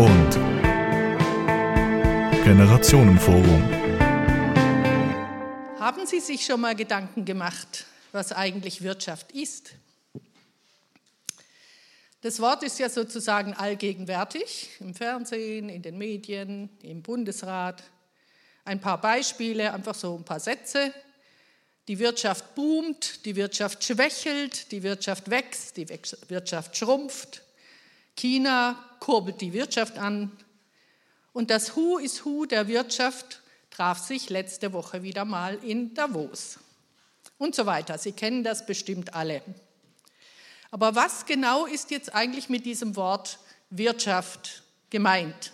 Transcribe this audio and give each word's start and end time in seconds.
und 0.00 0.30
Generationenforum. 2.42 3.62
Haben 5.78 6.06
Sie 6.06 6.20
sich 6.20 6.46
schon 6.46 6.62
mal 6.62 6.74
Gedanken 6.74 7.26
gemacht, 7.26 7.84
was 8.10 8.32
eigentlich 8.32 8.80
Wirtschaft 8.80 9.30
ist? 9.32 9.72
Das 12.22 12.40
Wort 12.40 12.62
ist 12.62 12.78
ja 12.78 12.88
sozusagen 12.88 13.52
allgegenwärtig 13.52 14.70
im 14.80 14.94
Fernsehen, 14.94 15.68
in 15.68 15.82
den 15.82 15.98
Medien, 15.98 16.70
im 16.82 17.02
Bundesrat. 17.02 17.82
Ein 18.64 18.80
paar 18.80 19.02
Beispiele, 19.02 19.74
einfach 19.74 19.94
so 19.94 20.16
ein 20.16 20.24
paar 20.24 20.40
Sätze. 20.40 20.94
Die 21.88 21.98
Wirtschaft 21.98 22.54
boomt, 22.54 23.26
die 23.26 23.36
Wirtschaft 23.36 23.84
schwächelt, 23.84 24.72
die 24.72 24.82
Wirtschaft 24.82 25.28
wächst, 25.28 25.76
die 25.76 25.86
Wirtschaft 26.28 26.74
schrumpft. 26.74 27.42
China 28.16 28.89
kurbelt 29.00 29.40
die 29.40 29.52
Wirtschaft 29.52 29.98
an. 29.98 30.30
Und 31.32 31.50
das 31.50 31.74
Who 31.74 31.98
is 31.98 32.24
Who 32.24 32.44
der 32.44 32.68
Wirtschaft 32.68 33.40
traf 33.70 33.98
sich 33.98 34.30
letzte 34.30 34.72
Woche 34.72 35.02
wieder 35.02 35.24
mal 35.24 35.58
in 35.64 35.94
Davos. 35.94 36.58
Und 37.38 37.54
so 37.54 37.66
weiter. 37.66 37.98
Sie 37.98 38.12
kennen 38.12 38.44
das 38.44 38.66
bestimmt 38.66 39.14
alle. 39.14 39.42
Aber 40.70 40.94
was 40.94 41.26
genau 41.26 41.66
ist 41.66 41.90
jetzt 41.90 42.14
eigentlich 42.14 42.48
mit 42.48 42.66
diesem 42.66 42.94
Wort 42.96 43.38
Wirtschaft 43.70 44.62
gemeint? 44.90 45.52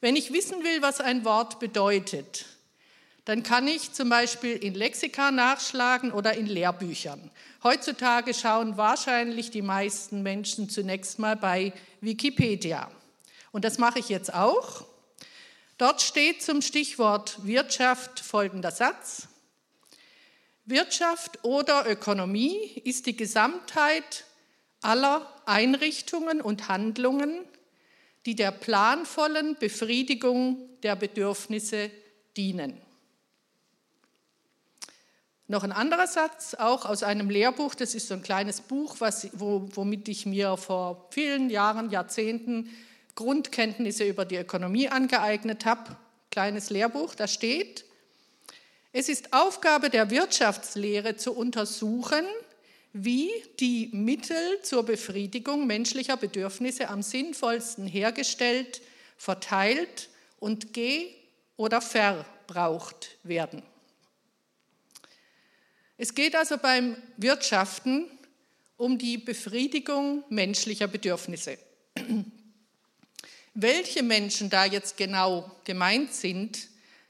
Wenn 0.00 0.16
ich 0.16 0.32
wissen 0.32 0.62
will, 0.62 0.80
was 0.80 1.00
ein 1.00 1.24
Wort 1.24 1.58
bedeutet, 1.58 2.46
dann 3.28 3.42
kann 3.42 3.68
ich 3.68 3.92
zum 3.92 4.08
Beispiel 4.08 4.56
in 4.56 4.72
Lexika 4.72 5.30
nachschlagen 5.30 6.12
oder 6.12 6.32
in 6.32 6.46
Lehrbüchern. 6.46 7.30
Heutzutage 7.62 8.32
schauen 8.32 8.78
wahrscheinlich 8.78 9.50
die 9.50 9.60
meisten 9.60 10.22
Menschen 10.22 10.70
zunächst 10.70 11.18
mal 11.18 11.36
bei 11.36 11.74
Wikipedia. 12.00 12.90
Und 13.52 13.66
das 13.66 13.76
mache 13.76 13.98
ich 13.98 14.08
jetzt 14.08 14.32
auch. 14.32 14.86
Dort 15.76 16.00
steht 16.00 16.40
zum 16.40 16.62
Stichwort 16.62 17.44
Wirtschaft 17.44 18.18
folgender 18.18 18.70
Satz. 18.70 19.28
Wirtschaft 20.64 21.44
oder 21.44 21.84
Ökonomie 21.86 22.80
ist 22.82 23.04
die 23.04 23.16
Gesamtheit 23.16 24.24
aller 24.80 25.30
Einrichtungen 25.44 26.40
und 26.40 26.68
Handlungen, 26.68 27.40
die 28.24 28.36
der 28.36 28.52
planvollen 28.52 29.54
Befriedigung 29.58 30.66
der 30.82 30.96
Bedürfnisse 30.96 31.90
dienen. 32.34 32.87
Noch 35.50 35.64
ein 35.64 35.72
anderer 35.72 36.06
Satz, 36.06 36.52
auch 36.52 36.84
aus 36.84 37.02
einem 37.02 37.30
Lehrbuch, 37.30 37.74
das 37.74 37.94
ist 37.94 38.08
so 38.08 38.14
ein 38.14 38.22
kleines 38.22 38.60
Buch, 38.60 38.96
was, 38.98 39.30
wo, 39.32 39.66
womit 39.72 40.06
ich 40.08 40.26
mir 40.26 40.58
vor 40.58 41.08
vielen 41.10 41.48
Jahren, 41.48 41.88
Jahrzehnten 41.88 42.68
Grundkenntnisse 43.14 44.04
über 44.04 44.26
die 44.26 44.36
Ökonomie 44.36 44.90
angeeignet 44.90 45.64
habe. 45.64 45.96
Kleines 46.30 46.68
Lehrbuch, 46.68 47.14
da 47.14 47.26
steht, 47.26 47.86
es 48.92 49.08
ist 49.08 49.32
Aufgabe 49.32 49.88
der 49.88 50.10
Wirtschaftslehre 50.10 51.16
zu 51.16 51.32
untersuchen, 51.34 52.26
wie 52.92 53.30
die 53.58 53.88
Mittel 53.92 54.60
zur 54.62 54.82
Befriedigung 54.82 55.66
menschlicher 55.66 56.18
Bedürfnisse 56.18 56.90
am 56.90 57.00
sinnvollsten 57.00 57.86
hergestellt, 57.86 58.82
verteilt 59.16 60.10
und 60.40 60.74
ge- 60.74 61.08
oder 61.56 61.80
verbraucht 61.80 63.16
werden. 63.22 63.62
Es 66.00 66.14
geht 66.14 66.36
also 66.36 66.58
beim 66.58 66.96
Wirtschaften 67.16 68.08
um 68.76 68.98
die 68.98 69.18
Befriedigung 69.18 70.22
menschlicher 70.28 70.86
Bedürfnisse. 70.86 71.58
Welche 73.54 74.04
Menschen 74.04 74.48
da 74.48 74.64
jetzt 74.64 74.96
genau 74.96 75.50
gemeint 75.64 76.14
sind, 76.14 76.68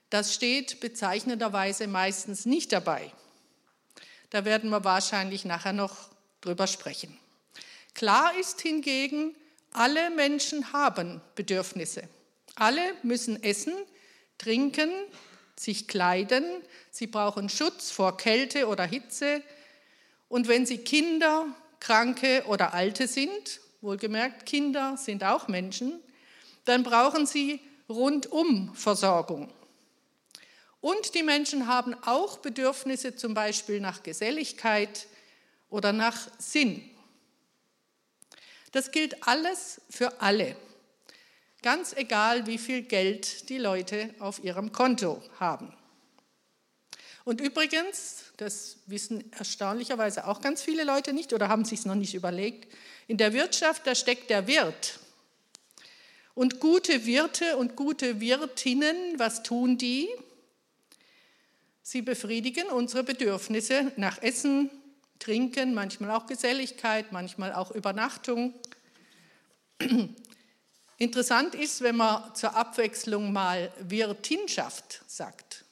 das 0.09 0.33
steht 0.33 0.81
bezeichnenderweise 0.81 1.87
meistens 1.87 2.47
nicht 2.47 2.73
dabei. 2.73 3.13
Da 4.31 4.47
werden 4.47 4.71
wir 4.71 4.83
wahrscheinlich 4.85 5.45
nachher 5.45 5.75
noch 5.75 6.09
drüber 6.41 6.67
sprechen. 6.67 7.15
Klar 7.93 8.39
ist 8.39 8.63
hingegen, 8.63 9.37
alle 9.73 10.09
Menschen 10.09 10.73
haben 10.73 11.21
Bedürfnisse. 11.35 12.09
Alle 12.55 12.95
müssen 13.03 13.43
essen, 13.43 13.75
trinken, 14.39 14.91
sich 15.59 15.89
kleiden, 15.89 16.45
sie 16.91 17.07
brauchen 17.07 17.49
Schutz 17.49 17.91
vor 17.91 18.17
Kälte 18.17 18.69
oder 18.69 18.85
Hitze 18.85 19.43
und 20.29 20.49
wenn 20.49 20.67
sie 20.67 20.79
Kinder, 20.79 21.47
Kranke 21.81 22.45
oder 22.47 22.75
Alte 22.75 23.09
sind, 23.09 23.61
wohlgemerkt, 23.81 24.47
Kinder 24.47 24.97
sind 24.97 25.25
auch 25.25 25.49
Menschen, 25.49 26.01
dann 26.65 26.83
brauchen 26.83 27.27
sie 27.27 27.61
rundum 27.89 28.75
Versorgung. 28.75 29.53
Und 30.81 31.15
die 31.15 31.23
Menschen 31.23 31.67
haben 31.67 31.95
auch 32.05 32.39
Bedürfnisse 32.39 33.17
zum 33.17 33.35
Beispiel 33.35 33.81
nach 33.81 34.03
Geselligkeit 34.03 35.07
oder 35.71 35.93
nach 35.93 36.29
Sinn. 36.39 36.89
Das 38.73 38.93
gilt 38.93 39.27
alles 39.27 39.81
für 39.91 40.21
alle. 40.21 40.57
Ganz 41.69 41.93
egal, 41.93 42.47
wie 42.47 42.57
viel 42.57 42.81
Geld 42.81 43.51
die 43.51 43.59
Leute 43.59 44.09
auf 44.21 44.43
ihrem 44.43 44.73
Konto 44.73 45.23
haben. 45.39 45.71
Und 47.25 47.43
übrigens, 47.43 48.25
das 48.39 48.79
wissen 48.87 49.31
erstaunlicherweise 49.35 50.27
auch 50.27 50.41
ganz 50.41 50.63
viele 50.63 50.85
Leute 50.85 51.13
nicht 51.13 51.35
oder 51.35 51.51
haben 51.51 51.67
sich 51.67 51.81
es 51.81 51.85
noch 51.85 51.95
nicht 51.95 52.15
überlegt, 52.15 52.73
in 53.07 53.19
der 53.19 53.35
Wirtschaft, 53.35 53.87
da 53.87 53.95
steckt 53.95 54.31
der 54.31 54.47
Wirt. 54.47 54.99
Und 56.33 56.59
gute 56.59 57.05
Wirte 57.05 57.59
und 57.59 57.77
gute 57.77 58.19
Wirtinnen, 58.19 59.19
was 59.19 59.43
tun 59.43 59.77
die? 59.77 60.09
Sie 61.83 62.01
befriedigen 62.01 62.69
unsere 62.69 63.05
Bedürfnisse 63.05 63.93
nach 63.97 64.23
Essen, 64.23 64.71
Trinken, 65.19 65.75
manchmal 65.75 66.13
auch 66.13 66.25
Geselligkeit, 66.25 67.13
manchmal 67.13 67.53
auch 67.53 67.73
Übernachtung. 67.73 68.55
Interessant 70.99 71.55
ist, 71.55 71.81
wenn 71.81 71.97
man 71.97 72.35
zur 72.35 72.55
Abwechslung 72.57 73.33
mal 73.33 73.73
Wirtinschaft 73.79 75.01
sagt. 75.07 75.65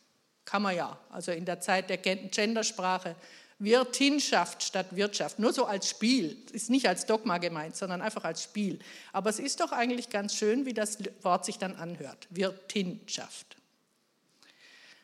Kann 0.45 0.63
man 0.63 0.77
ja, 0.77 0.99
also 1.11 1.33
in 1.33 1.45
der 1.45 1.61
Zeit 1.61 1.91
der 1.91 1.99
Gendersprache. 1.99 3.17
Wirtinschaft 3.59 4.63
statt 4.63 4.95
Wirtschaft, 4.95 5.39
nur 5.39 5.53
so 5.53 5.65
als 5.65 5.89
Spiel, 5.89 6.37
ist 6.53 6.69
nicht 6.69 6.87
als 6.87 7.07
Dogma 7.07 7.39
gemeint, 7.39 7.75
sondern 7.75 8.03
einfach 8.03 8.23
als 8.23 8.43
Spiel. 8.43 8.79
Aber 9.13 9.31
es 9.31 9.39
ist 9.39 9.61
doch 9.61 9.73
eigentlich 9.73 10.11
ganz 10.11 10.35
schön, 10.35 10.67
wie 10.67 10.75
das 10.75 10.99
Wort 11.23 11.45
sich 11.45 11.59
dann 11.59 11.75
anhört. 11.75 12.29
Wirtinschaft. 12.31 13.57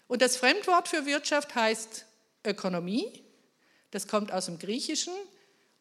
Und 0.07 0.23
das 0.23 0.37
Fremdwort 0.37 0.89
für 0.89 1.07
Wirtschaft 1.07 1.55
heißt 1.55 2.05
Ökonomie. 2.45 3.23
Das 3.91 4.07
kommt 4.07 4.31
aus 4.31 4.47
dem 4.47 4.59
Griechischen, 4.59 5.15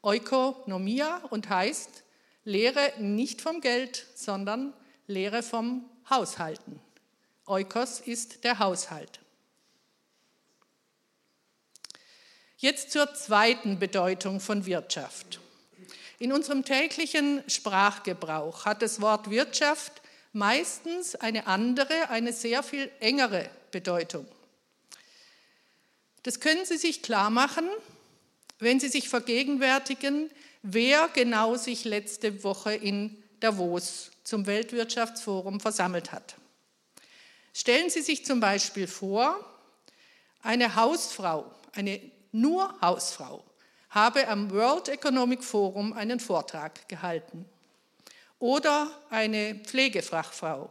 Oikonomia 0.01 1.17
und 1.29 1.49
heißt 1.49 2.03
Lehre 2.43 2.93
nicht 2.99 3.41
vom 3.41 3.61
Geld, 3.61 4.07
sondern 4.15 4.73
Lehre 5.07 5.43
vom 5.43 5.89
Haushalten. 6.09 6.79
Oikos 7.45 7.99
ist 7.99 8.43
der 8.43 8.59
Haushalt. 8.59 9.19
Jetzt 12.57 12.91
zur 12.91 13.13
zweiten 13.13 13.79
Bedeutung 13.79 14.39
von 14.39 14.65
Wirtschaft. 14.65 15.39
In 16.19 16.31
unserem 16.31 16.63
täglichen 16.63 17.43
Sprachgebrauch 17.47 18.65
hat 18.65 18.83
das 18.83 19.01
Wort 19.01 19.29
Wirtschaft 19.31 20.01
meistens 20.33 21.15
eine 21.15 21.47
andere, 21.47 22.09
eine 22.09 22.33
sehr 22.33 22.61
viel 22.61 22.91
engere 22.99 23.49
Bedeutung. 23.71 24.27
Das 26.23 26.39
können 26.39 26.65
Sie 26.65 26.77
sich 26.77 27.01
klar 27.01 27.31
machen, 27.31 27.67
wenn 28.59 28.79
Sie 28.79 28.89
sich 28.89 29.09
vergegenwärtigen, 29.09 30.29
wer 30.61 31.09
genau 31.09 31.55
sich 31.55 31.85
letzte 31.85 32.43
Woche 32.43 32.73
in 32.73 33.21
Davos 33.39 34.11
zum 34.23 34.45
Weltwirtschaftsforum 34.45 35.59
versammelt 35.59 36.11
hat. 36.11 36.35
Stellen 37.53 37.89
Sie 37.89 38.01
sich 38.01 38.23
zum 38.25 38.39
Beispiel 38.39 38.87
vor, 38.87 39.43
eine 40.41 40.75
Hausfrau, 40.75 41.51
eine 41.73 41.99
nur 42.31 42.79
Hausfrau, 42.81 43.43
habe 43.89 44.27
am 44.27 44.51
World 44.51 44.87
Economic 44.87 45.43
Forum 45.43 45.93
einen 45.93 46.19
Vortrag 46.19 46.87
gehalten. 46.87 47.45
Oder 48.39 48.89
eine 49.09 49.55
Pflegefachfrau. 49.55 50.69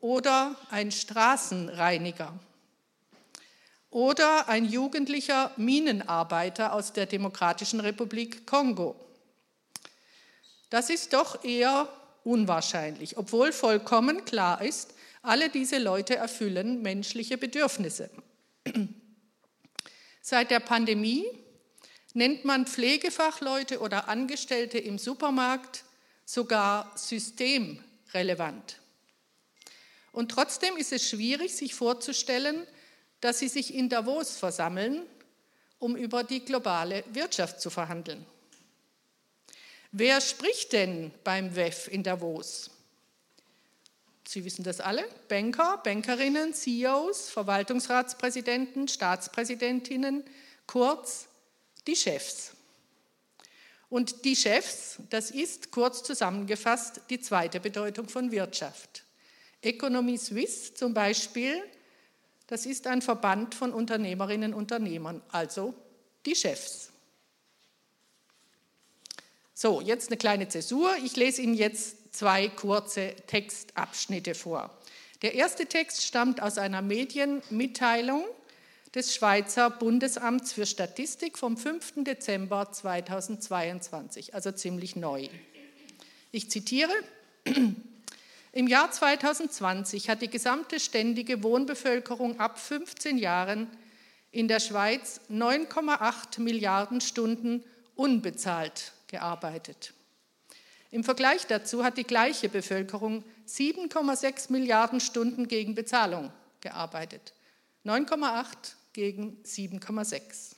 Oder 0.00 0.56
ein 0.70 0.90
Straßenreiniger 0.90 2.38
oder 3.90 4.48
ein 4.48 4.64
jugendlicher 4.64 5.52
Minenarbeiter 5.56 6.72
aus 6.72 6.92
der 6.92 7.06
Demokratischen 7.06 7.80
Republik 7.80 8.46
Kongo. 8.46 8.96
Das 10.70 10.90
ist 10.90 11.12
doch 11.12 11.44
eher 11.44 11.88
unwahrscheinlich, 12.24 13.16
obwohl 13.16 13.52
vollkommen 13.52 14.24
klar 14.24 14.60
ist, 14.62 14.94
alle 15.22 15.48
diese 15.48 15.78
Leute 15.78 16.16
erfüllen 16.16 16.82
menschliche 16.82 17.38
Bedürfnisse. 17.38 18.10
Seit 20.20 20.50
der 20.50 20.60
Pandemie 20.60 21.24
nennt 22.14 22.44
man 22.44 22.66
Pflegefachleute 22.66 23.80
oder 23.80 24.08
Angestellte 24.08 24.78
im 24.78 24.98
Supermarkt 24.98 25.84
sogar 26.24 26.90
systemrelevant. 26.96 28.80
Und 30.12 30.30
trotzdem 30.30 30.76
ist 30.76 30.92
es 30.92 31.08
schwierig, 31.08 31.54
sich 31.54 31.74
vorzustellen, 31.74 32.66
dass 33.26 33.40
sie 33.40 33.48
sich 33.48 33.74
in 33.74 33.88
Davos 33.88 34.36
versammeln, 34.36 35.02
um 35.80 35.96
über 35.96 36.22
die 36.22 36.44
globale 36.44 37.02
Wirtschaft 37.12 37.60
zu 37.60 37.70
verhandeln. 37.70 38.24
Wer 39.90 40.20
spricht 40.20 40.72
denn 40.72 41.10
beim 41.24 41.56
WEF 41.56 41.88
in 41.88 42.04
Davos? 42.04 42.70
Sie 44.28 44.44
wissen 44.44 44.62
das 44.62 44.80
alle, 44.80 45.04
Banker, 45.26 45.80
Bankerinnen, 45.82 46.54
CEOs, 46.54 47.30
Verwaltungsratspräsidenten, 47.30 48.86
Staatspräsidentinnen, 48.86 50.22
kurz 50.68 51.26
die 51.88 51.96
Chefs. 51.96 52.52
Und 53.88 54.24
die 54.24 54.36
Chefs, 54.36 54.98
das 55.10 55.32
ist 55.32 55.72
kurz 55.72 56.04
zusammengefasst 56.04 57.00
die 57.10 57.20
zweite 57.20 57.58
Bedeutung 57.58 58.08
von 58.08 58.30
Wirtschaft. 58.30 59.02
Economie 59.62 60.16
Suisse 60.16 60.74
zum 60.74 60.94
Beispiel, 60.94 61.60
das 62.46 62.66
ist 62.66 62.86
ein 62.86 63.02
Verband 63.02 63.54
von 63.54 63.72
Unternehmerinnen 63.72 64.54
und 64.54 64.60
Unternehmern, 64.60 65.22
also 65.30 65.74
die 66.24 66.34
Chefs. 66.34 66.90
So, 69.54 69.80
jetzt 69.80 70.08
eine 70.08 70.18
kleine 70.18 70.48
Zäsur. 70.48 70.94
Ich 71.02 71.16
lese 71.16 71.40
Ihnen 71.40 71.54
jetzt 71.54 72.14
zwei 72.14 72.48
kurze 72.48 73.14
Textabschnitte 73.26 74.34
vor. 74.34 74.70
Der 75.22 75.34
erste 75.34 75.66
Text 75.66 76.04
stammt 76.04 76.42
aus 76.42 76.58
einer 76.58 76.82
Medienmitteilung 76.82 78.24
des 78.94 79.14
Schweizer 79.14 79.70
Bundesamts 79.70 80.52
für 80.52 80.66
Statistik 80.66 81.38
vom 81.38 81.56
5. 81.56 82.04
Dezember 82.04 82.70
2022, 82.70 84.34
also 84.34 84.52
ziemlich 84.52 84.94
neu. 84.94 85.28
Ich 86.32 86.50
zitiere, 86.50 86.92
im 88.56 88.68
Jahr 88.68 88.90
2020 88.90 90.08
hat 90.08 90.22
die 90.22 90.30
gesamte 90.30 90.80
ständige 90.80 91.42
Wohnbevölkerung 91.42 92.40
ab 92.40 92.58
15 92.58 93.18
Jahren 93.18 93.68
in 94.30 94.48
der 94.48 94.60
Schweiz 94.60 95.20
9,8 95.30 96.40
Milliarden 96.40 97.02
Stunden 97.02 97.62
unbezahlt 97.96 98.92
gearbeitet. 99.08 99.92
Im 100.90 101.04
Vergleich 101.04 101.46
dazu 101.46 101.84
hat 101.84 101.98
die 101.98 102.04
gleiche 102.04 102.48
Bevölkerung 102.48 103.24
7,6 103.46 104.50
Milliarden 104.50 105.00
Stunden 105.00 105.48
gegen 105.48 105.74
Bezahlung 105.74 106.32
gearbeitet. 106.62 107.34
9,8 107.84 108.46
gegen 108.94 109.36
7,6. 109.44 110.52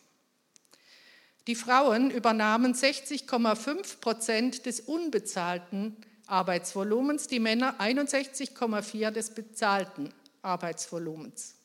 Die 1.49 1.57
Frauen 1.57 2.13
übernahmen 2.13 2.75
60,5 2.75 3.99
Prozent 3.99 4.67
des 4.67 4.79
unbezahlten 4.79 5.97
Arbeitsvolumens, 6.29 7.27
die 7.27 7.41
Männer 7.41 7.81
61,4 7.81 9.11
des 9.11 9.31
bezahlten 9.31 10.13
Arbeitsvolumens. 10.43 11.57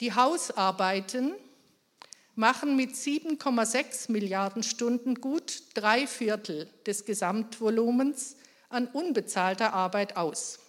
Die 0.00 0.14
Hausarbeiten 0.14 1.34
machen 2.34 2.76
mit 2.76 2.90
7,6 2.90 4.12
Milliarden 4.12 4.62
Stunden 4.62 5.16
gut 5.16 5.62
drei 5.74 6.06
Viertel 6.06 6.68
des 6.86 7.04
Gesamtvolumens 7.04 8.36
an 8.68 8.86
unbezahlter 8.86 9.72
Arbeit 9.72 10.16
aus. 10.16 10.60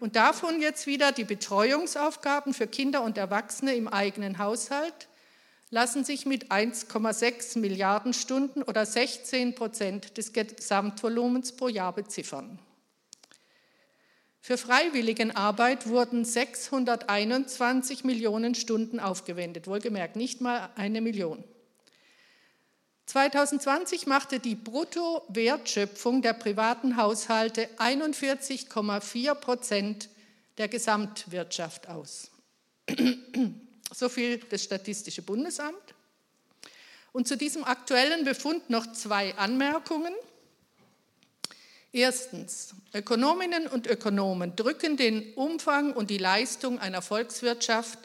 Und 0.00 0.16
davon 0.16 0.60
jetzt 0.60 0.86
wieder 0.86 1.12
die 1.12 1.24
Betreuungsaufgaben 1.24 2.54
für 2.54 2.66
Kinder 2.66 3.02
und 3.02 3.18
Erwachsene 3.18 3.74
im 3.74 3.88
eigenen 3.88 4.38
Haushalt 4.38 5.08
lassen 5.70 6.04
sich 6.04 6.26
mit 6.26 6.50
1,6 6.50 7.58
Milliarden 7.58 8.12
Stunden 8.12 8.62
oder 8.62 8.86
16 8.86 9.54
Prozent 9.54 10.16
des 10.16 10.32
Gesamtvolumens 10.32 11.52
pro 11.56 11.68
Jahr 11.68 11.92
beziffern. 11.92 12.58
Für 14.40 14.56
Freiwilligenarbeit 14.56 15.88
wurden 15.88 16.24
621 16.24 18.04
Millionen 18.04 18.54
Stunden 18.54 18.98
aufgewendet, 18.98 19.66
wohlgemerkt 19.66 20.16
nicht 20.16 20.40
mal 20.40 20.70
eine 20.74 21.02
Million. 21.02 21.44
2020 23.04 24.06
machte 24.06 24.38
die 24.38 24.54
Bruttowertschöpfung 24.54 26.22
der 26.22 26.34
privaten 26.34 26.96
Haushalte 26.96 27.68
41,4 27.78 29.34
Prozent 29.34 30.08
der 30.58 30.68
Gesamtwirtschaft 30.68 31.88
aus. 31.88 32.30
So 33.92 34.08
viel 34.08 34.38
das 34.38 34.62
Statistische 34.62 35.22
Bundesamt. 35.22 35.94
Und 37.12 37.26
zu 37.26 37.36
diesem 37.36 37.64
aktuellen 37.64 38.24
Befund 38.24 38.70
noch 38.70 38.92
zwei 38.92 39.34
Anmerkungen. 39.36 40.14
Erstens, 41.90 42.74
Ökonominnen 42.92 43.66
und 43.66 43.86
Ökonomen 43.86 44.54
drücken 44.54 44.96
den 44.96 45.32
Umfang 45.34 45.94
und 45.94 46.10
die 46.10 46.18
Leistung 46.18 46.78
einer 46.78 47.00
Volkswirtschaft 47.00 47.98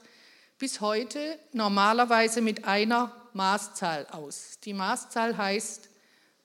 bis 0.58 0.80
heute 0.80 1.38
normalerweise 1.52 2.40
mit 2.40 2.64
einer 2.66 3.12
Maßzahl 3.34 4.08
aus. 4.08 4.60
Die 4.64 4.74
Maßzahl 4.74 5.36
heißt 5.36 5.90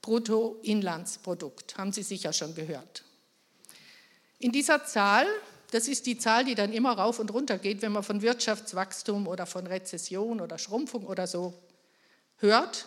Bruttoinlandsprodukt, 0.02 1.76
haben 1.76 1.92
Sie 1.92 2.02
sicher 2.02 2.32
schon 2.32 2.54
gehört. 2.54 3.04
In 4.40 4.52
dieser 4.52 4.84
Zahl, 4.84 5.26
das 5.70 5.88
ist 5.88 6.06
die 6.06 6.18
Zahl, 6.18 6.44
die 6.44 6.54
dann 6.54 6.72
immer 6.72 6.92
rauf 6.92 7.18
und 7.18 7.32
runter 7.32 7.58
geht, 7.58 7.82
wenn 7.82 7.92
man 7.92 8.02
von 8.02 8.22
Wirtschaftswachstum 8.22 9.26
oder 9.26 9.46
von 9.46 9.66
Rezession 9.66 10.40
oder 10.40 10.58
Schrumpfung 10.58 11.06
oder 11.06 11.26
so 11.26 11.54
hört, 12.36 12.86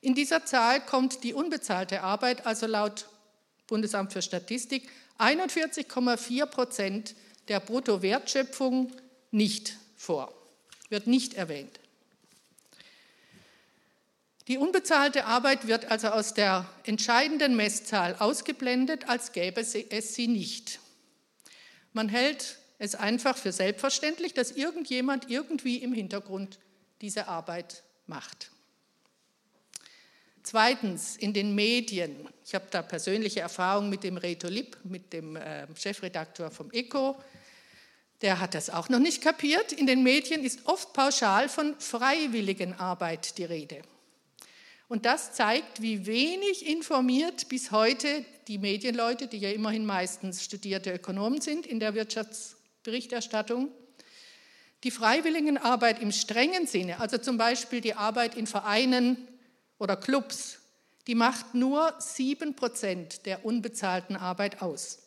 in 0.00 0.14
dieser 0.14 0.44
Zahl 0.46 0.80
kommt 0.80 1.24
die 1.24 1.34
unbezahlte 1.34 2.02
Arbeit, 2.02 2.46
also 2.46 2.66
laut 2.66 3.06
Bundesamt 3.66 4.12
für 4.12 4.22
Statistik, 4.22 4.88
41,4 5.18 6.46
Prozent 6.46 7.14
der 7.48 7.60
Bruttowertschöpfung 7.60 8.92
nicht 9.30 9.76
vor, 9.96 10.32
wird 10.88 11.06
nicht 11.06 11.34
erwähnt. 11.34 11.78
Die 14.48 14.56
unbezahlte 14.58 15.26
Arbeit 15.26 15.66
wird 15.68 15.90
also 15.90 16.08
aus 16.08 16.34
der 16.34 16.66
entscheidenden 16.84 17.54
Messzahl 17.54 18.16
ausgeblendet, 18.18 19.08
als 19.08 19.32
gäbe 19.32 19.60
es 19.60 20.14
sie 20.14 20.26
nicht. 20.26 20.80
Man 21.92 22.08
hält 22.08 22.58
es 22.78 22.94
einfach 22.94 23.36
für 23.36 23.52
selbstverständlich, 23.52 24.34
dass 24.34 24.52
irgendjemand 24.52 25.30
irgendwie 25.30 25.76
im 25.78 25.92
Hintergrund 25.92 26.58
diese 27.00 27.28
Arbeit 27.28 27.82
macht. 28.06 28.50
Zweitens, 30.42 31.16
in 31.16 31.32
den 31.32 31.54
Medien. 31.54 32.28
Ich 32.44 32.54
habe 32.54 32.66
da 32.70 32.82
persönliche 32.82 33.40
Erfahrung 33.40 33.90
mit 33.90 34.02
dem 34.02 34.16
Reto 34.16 34.48
Lipp, 34.48 34.78
mit 34.84 35.12
dem 35.12 35.36
äh, 35.36 35.66
Chefredakteur 35.76 36.50
vom 36.50 36.70
ECO. 36.72 37.22
Der 38.22 38.40
hat 38.40 38.54
das 38.54 38.70
auch 38.70 38.88
noch 38.88 38.98
nicht 38.98 39.22
kapiert. 39.22 39.72
In 39.72 39.86
den 39.86 40.02
Medien 40.02 40.42
ist 40.42 40.66
oft 40.66 40.92
pauschal 40.92 41.48
von 41.48 41.78
Freiwilligenarbeit 41.78 43.36
die 43.38 43.44
Rede. 43.44 43.82
Und 44.90 45.06
das 45.06 45.32
zeigt, 45.34 45.82
wie 45.82 46.04
wenig 46.04 46.66
informiert 46.66 47.48
bis 47.48 47.70
heute 47.70 48.24
die 48.48 48.58
Medienleute, 48.58 49.28
die 49.28 49.38
ja 49.38 49.50
immerhin 49.50 49.86
meistens 49.86 50.42
studierte 50.42 50.92
Ökonomen 50.92 51.40
sind 51.40 51.64
in 51.64 51.78
der 51.78 51.94
Wirtschaftsberichterstattung, 51.94 53.68
die 54.82 54.90
Freiwilligenarbeit 54.90 56.02
im 56.02 56.10
strengen 56.10 56.66
Sinne, 56.66 56.98
also 56.98 57.18
zum 57.18 57.38
Beispiel 57.38 57.80
die 57.80 57.94
Arbeit 57.94 58.36
in 58.36 58.48
Vereinen, 58.48 59.28
oder 59.78 59.94
Clubs, 59.94 60.58
die 61.06 61.14
macht 61.14 61.54
nur 61.54 61.96
7% 62.00 63.22
der 63.22 63.44
unbezahlten 63.44 64.16
Arbeit 64.16 64.60
aus. 64.60 64.98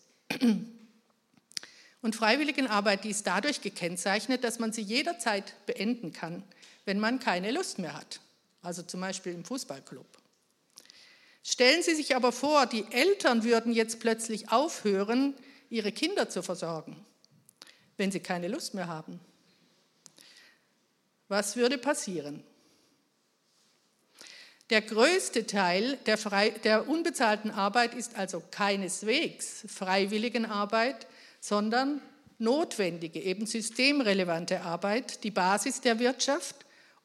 Und 2.02 2.16
Freiwilligenarbeit, 2.16 3.04
die 3.04 3.10
ist 3.10 3.28
dadurch 3.28 3.60
gekennzeichnet, 3.60 4.46
dass 4.46 4.60
man 4.60 4.72
sie 4.72 4.82
jederzeit 4.82 5.54
beenden 5.66 6.14
kann, 6.14 6.42
wenn 6.86 7.02
man 7.02 7.20
keine 7.20 7.52
Lust 7.52 7.80
mehr 7.80 7.94
hat. 7.94 8.22
Also 8.64 8.82
zum 8.82 9.02
Beispiel 9.02 9.34
im 9.34 9.46
Fußballclub. 9.46 10.08
Stellen 11.44 11.84
Sie 11.84 11.94
sich 11.94 12.16
aber 12.16 12.32
vor, 12.32 12.66
die 12.66 12.86
Eltern 12.92 13.44
würden 13.44 13.74
jetzt 13.74 14.00
plötzlich 14.00 14.52
aufhören, 14.52 15.36
ihre 15.70 15.92
Kinder 15.92 16.30
zu 16.30 16.42
versorgen, 16.42 17.06
wenn 17.98 18.12
sie 18.12 18.22
keine 18.22 18.48
Lust 18.48 18.74
mehr 18.74 18.88
haben. 18.88 19.20
Was 21.28 21.56
würde 21.56 21.78
passieren? 21.78 22.44
Der 24.70 24.82
größte 24.82 25.46
Teil 25.46 25.98
der, 26.06 26.18
frei, 26.18 26.52
der 26.52 26.88
unbezahlten 26.88 27.52
Arbeit 27.52 27.94
ist 27.94 28.16
also 28.16 28.42
keineswegs 28.52 29.66
Freiwilligenarbeit, 29.68 31.08
sondern 31.42 32.02
notwendige, 32.38 33.20
eben 33.20 33.46
systemrelevante 33.46 34.62
Arbeit, 34.62 35.24
die 35.24 35.32
Basis 35.32 35.82
der 35.82 36.00
Wirtschaft, 36.00 36.56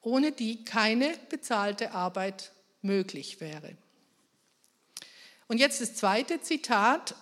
ohne 0.02 0.32
die 0.32 0.64
keine 0.64 1.12
bezahlte 1.28 1.92
Arbeit 1.92 2.52
möglich 2.82 3.40
wäre. 3.40 3.76
Und 5.46 5.58
jetzt 5.58 5.80
das 5.80 5.94
zweite 5.94 6.40
Zitat, 6.40 7.14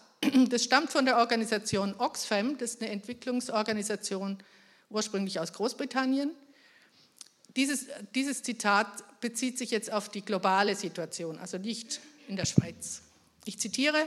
das 0.48 0.64
stammt 0.64 0.90
von 0.90 1.04
der 1.04 1.18
Organisation 1.18 1.94
Oxfam, 1.98 2.58
das 2.58 2.74
ist 2.74 2.82
eine 2.82 2.90
Entwicklungsorganisation 2.90 4.38
ursprünglich 4.90 5.40
aus 5.40 5.52
Großbritannien. 5.52 6.30
Dieses, 7.54 7.86
dieses 8.14 8.42
Zitat 8.42 9.20
bezieht 9.20 9.56
sich 9.58 9.70
jetzt 9.70 9.92
auf 9.92 10.08
die 10.08 10.22
globale 10.22 10.74
Situation, 10.74 11.38
also 11.38 11.56
nicht 11.56 12.00
in 12.28 12.36
der 12.36 12.44
Schweiz. 12.44 13.02
Ich 13.44 13.58
zitiere, 13.58 13.98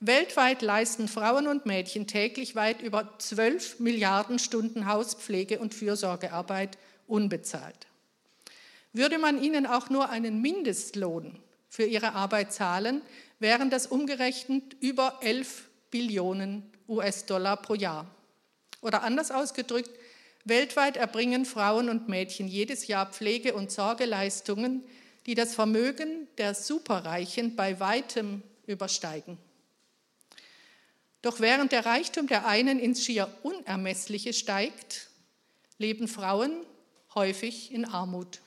weltweit 0.00 0.62
leisten 0.62 1.08
Frauen 1.08 1.46
und 1.46 1.66
Mädchen 1.66 2.06
täglich 2.06 2.54
weit 2.54 2.80
über 2.80 3.18
12 3.18 3.80
Milliarden 3.80 4.38
Stunden 4.38 4.86
Hauspflege 4.86 5.58
und 5.58 5.74
Fürsorgearbeit 5.74 6.78
unbezahlt. 7.06 7.86
Würde 8.94 9.18
man 9.18 9.42
ihnen 9.42 9.66
auch 9.66 9.90
nur 9.90 10.08
einen 10.08 10.40
Mindestlohn 10.40 11.38
für 11.68 11.84
ihre 11.84 12.12
Arbeit 12.12 12.52
zahlen, 12.52 13.02
wären 13.40 13.68
das 13.68 13.88
umgerechnet 13.88 14.76
über 14.80 15.18
11 15.20 15.68
Billionen 15.90 16.62
US-Dollar 16.88 17.56
pro 17.56 17.74
Jahr. 17.74 18.06
Oder 18.80 19.02
anders 19.02 19.32
ausgedrückt, 19.32 19.90
weltweit 20.44 20.96
erbringen 20.96 21.44
Frauen 21.44 21.88
und 21.88 22.08
Mädchen 22.08 22.46
jedes 22.46 22.86
Jahr 22.86 23.10
Pflege- 23.10 23.54
und 23.54 23.72
Sorgeleistungen, 23.72 24.84
die 25.26 25.34
das 25.34 25.54
Vermögen 25.54 26.28
der 26.38 26.54
Superreichen 26.54 27.56
bei 27.56 27.80
weitem 27.80 28.42
übersteigen. 28.66 29.38
Doch 31.20 31.40
während 31.40 31.72
der 31.72 31.84
Reichtum 31.84 32.28
der 32.28 32.46
einen 32.46 32.78
ins 32.78 33.04
schier 33.04 33.28
Unermessliche 33.42 34.32
steigt, 34.32 35.08
leben 35.78 36.06
Frauen 36.06 36.52
häufig 37.16 37.72
in 37.72 37.86
Armut. 37.86 38.43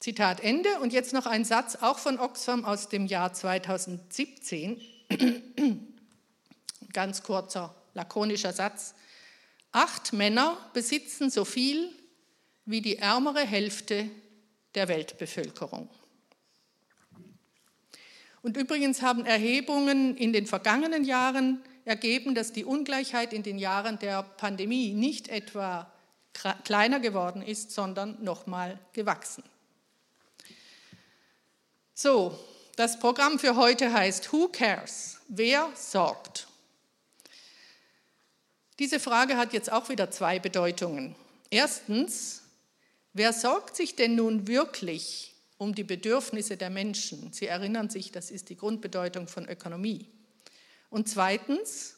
Zitat 0.00 0.40
Ende. 0.40 0.78
Und 0.80 0.92
jetzt 0.92 1.12
noch 1.12 1.26
ein 1.26 1.44
Satz 1.44 1.76
auch 1.76 1.98
von 1.98 2.18
Oxfam 2.18 2.64
aus 2.64 2.88
dem 2.88 3.06
Jahr 3.06 3.32
2017. 3.32 4.80
Ganz 6.92 7.22
kurzer, 7.22 7.74
lakonischer 7.94 8.52
Satz. 8.52 8.94
Acht 9.72 10.12
Männer 10.12 10.56
besitzen 10.72 11.30
so 11.30 11.44
viel 11.44 11.90
wie 12.64 12.80
die 12.80 12.98
ärmere 12.98 13.40
Hälfte 13.46 14.08
der 14.74 14.88
Weltbevölkerung. 14.88 15.88
Und 18.42 18.56
übrigens 18.56 19.02
haben 19.02 19.26
Erhebungen 19.26 20.16
in 20.16 20.32
den 20.32 20.46
vergangenen 20.46 21.04
Jahren 21.04 21.62
ergeben, 21.84 22.34
dass 22.34 22.52
die 22.52 22.64
Ungleichheit 22.64 23.32
in 23.32 23.42
den 23.42 23.58
Jahren 23.58 23.98
der 23.98 24.22
Pandemie 24.22 24.92
nicht 24.92 25.28
etwa 25.28 25.92
kleiner 26.64 27.00
geworden 27.00 27.42
ist, 27.42 27.72
sondern 27.72 28.22
nochmal 28.22 28.78
gewachsen. 28.92 29.42
So, 32.00 32.38
das 32.76 33.00
Programm 33.00 33.40
für 33.40 33.56
heute 33.56 33.92
heißt 33.92 34.32
Who 34.32 34.46
Cares? 34.46 35.18
Wer 35.26 35.68
sorgt? 35.74 36.46
Diese 38.78 39.00
Frage 39.00 39.36
hat 39.36 39.52
jetzt 39.52 39.72
auch 39.72 39.88
wieder 39.88 40.08
zwei 40.12 40.38
Bedeutungen. 40.38 41.16
Erstens, 41.50 42.42
wer 43.14 43.32
sorgt 43.32 43.74
sich 43.74 43.96
denn 43.96 44.14
nun 44.14 44.46
wirklich 44.46 45.34
um 45.56 45.74
die 45.74 45.82
Bedürfnisse 45.82 46.56
der 46.56 46.70
Menschen? 46.70 47.32
Sie 47.32 47.48
erinnern 47.48 47.90
sich, 47.90 48.12
das 48.12 48.30
ist 48.30 48.48
die 48.48 48.56
Grundbedeutung 48.56 49.26
von 49.26 49.48
Ökonomie. 49.48 50.06
Und 50.90 51.08
zweitens, 51.08 51.96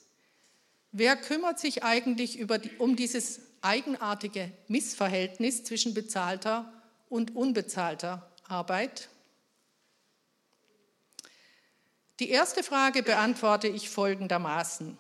wer 0.93 1.15
kümmert 1.15 1.59
sich 1.59 1.83
eigentlich 1.83 2.39
die, 2.39 2.71
um 2.79 2.97
dieses 2.97 3.41
eigenartige 3.61 4.51
Missverhältnis 4.67 5.63
zwischen 5.65 5.93
bezahlter 5.93 6.73
und 7.11 7.37
unbezahlter 7.37 8.31
Arbeit? 8.45 9.11
Die 12.21 12.29
erste 12.29 12.63
Frage 12.63 13.03
beantworte 13.03 13.67
ich 13.67 13.89
folgendermaßen. 13.89 14.99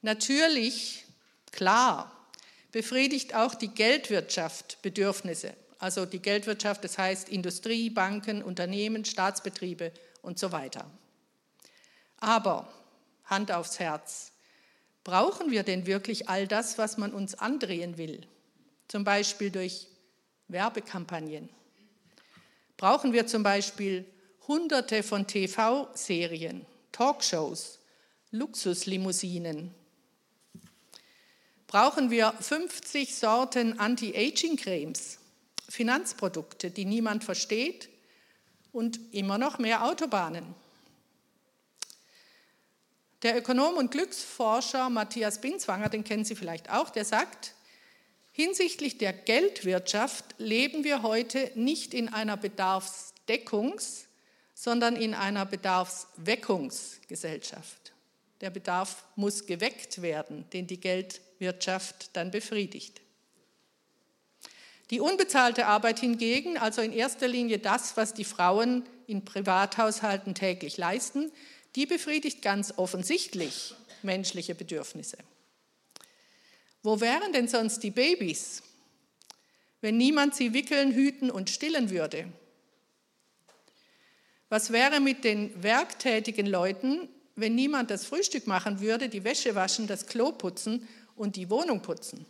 Natürlich, 0.00 1.04
klar, 1.52 2.10
befriedigt 2.72 3.34
auch 3.34 3.54
die 3.54 3.68
Geldwirtschaft 3.68 4.80
Bedürfnisse. 4.80 5.52
Also 5.78 6.06
die 6.06 6.20
Geldwirtschaft, 6.20 6.82
das 6.82 6.96
heißt 6.96 7.28
Industrie, 7.28 7.90
Banken, 7.90 8.42
Unternehmen, 8.42 9.04
Staatsbetriebe 9.04 9.92
und 10.22 10.38
so 10.38 10.50
weiter. 10.50 10.90
Aber, 12.16 12.72
Hand 13.26 13.52
aufs 13.52 13.78
Herz, 13.78 14.32
brauchen 15.04 15.50
wir 15.50 15.62
denn 15.62 15.84
wirklich 15.84 16.30
all 16.30 16.48
das, 16.48 16.78
was 16.78 16.96
man 16.96 17.12
uns 17.12 17.34
andrehen 17.34 17.98
will? 17.98 18.26
Zum 18.88 19.04
Beispiel 19.04 19.50
durch 19.50 19.88
Werbekampagnen. 20.48 21.50
Brauchen 22.78 23.12
wir 23.12 23.26
zum 23.26 23.42
Beispiel 23.42 24.06
hunderte 24.50 25.04
von 25.04 25.28
TV-Serien, 25.28 26.66
Talkshows, 26.90 27.78
Luxuslimousinen, 28.32 29.72
brauchen 31.68 32.10
wir 32.10 32.32
50 32.32 33.14
Sorten 33.14 33.78
Anti-Aging-Cremes, 33.78 35.18
Finanzprodukte, 35.68 36.72
die 36.72 36.84
niemand 36.84 37.22
versteht 37.22 37.90
und 38.72 38.98
immer 39.12 39.38
noch 39.38 39.60
mehr 39.60 39.84
Autobahnen. 39.84 40.44
Der 43.22 43.38
Ökonom 43.38 43.76
und 43.76 43.92
Glücksforscher 43.92 44.90
Matthias 44.90 45.40
Binswanger, 45.40 45.90
den 45.90 46.02
kennen 46.02 46.24
Sie 46.24 46.34
vielleicht 46.34 46.70
auch, 46.70 46.90
der 46.90 47.04
sagt, 47.04 47.54
hinsichtlich 48.32 48.98
der 48.98 49.12
Geldwirtschaft 49.12 50.24
leben 50.38 50.82
wir 50.82 51.02
heute 51.02 51.52
nicht 51.54 51.94
in 51.94 52.08
einer 52.08 52.36
Bedarfsdeckungs-, 52.36 54.09
sondern 54.60 54.96
in 54.96 55.14
einer 55.14 55.46
Bedarfsweckungsgesellschaft. 55.46 57.92
Der 58.40 58.50
Bedarf 58.50 59.04
muss 59.16 59.46
geweckt 59.46 60.02
werden, 60.02 60.44
den 60.50 60.66
die 60.66 60.80
Geldwirtschaft 60.80 61.30
Wirtschaft 61.40 62.10
dann 62.12 62.30
befriedigt. 62.30 63.00
Die 64.90 65.00
unbezahlte 65.00 65.66
Arbeit 65.66 66.00
hingegen, 66.00 66.58
also 66.58 66.82
in 66.82 66.92
erster 66.92 67.28
Linie 67.28 67.58
das, 67.58 67.96
was 67.96 68.14
die 68.14 68.24
Frauen 68.24 68.84
in 69.06 69.24
Privathaushalten 69.24 70.34
täglich 70.34 70.76
leisten, 70.76 71.32
die 71.76 71.86
befriedigt 71.86 72.42
ganz 72.42 72.74
offensichtlich 72.76 73.74
menschliche 74.02 74.54
Bedürfnisse. 74.54 75.18
Wo 76.82 77.00
wären 77.00 77.32
denn 77.32 77.48
sonst 77.48 77.82
die 77.82 77.90
Babys, 77.90 78.62
wenn 79.80 79.96
niemand 79.96 80.34
sie 80.34 80.52
wickeln, 80.52 80.92
hüten 80.92 81.30
und 81.30 81.50
stillen 81.50 81.90
würde? 81.90 82.26
Was 84.50 84.72
wäre 84.72 85.00
mit 85.00 85.24
den 85.24 85.62
werktätigen 85.62 86.46
Leuten, 86.46 87.08
wenn 87.36 87.54
niemand 87.54 87.90
das 87.90 88.04
Frühstück 88.04 88.46
machen 88.46 88.80
würde, 88.80 89.08
die 89.08 89.24
Wäsche 89.24 89.54
waschen, 89.54 89.86
das 89.86 90.06
Klo 90.06 90.32
putzen 90.32 90.86
und 91.16 91.36
die 91.36 91.50
Wohnung 91.50 91.82
putzen. 91.82 92.26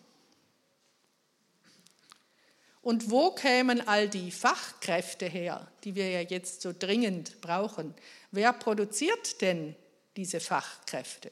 Und 2.83 3.11
wo 3.11 3.31
kämen 3.33 3.87
all 3.87 4.09
die 4.09 4.31
Fachkräfte 4.31 5.27
her, 5.27 5.71
die 5.85 5.95
wir 5.95 6.11
ja 6.11 6.21
jetzt 6.21 6.62
so 6.62 6.73
dringend 6.79 7.41
brauchen? 7.41 7.95
Wer 8.31 8.53
produziert 8.53 9.41
denn 9.43 9.77
diese 10.17 10.41
Fachkräfte? 10.41 11.31